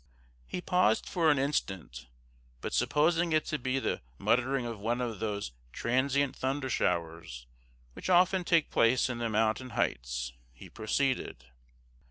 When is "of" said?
4.65-4.79, 4.99-5.19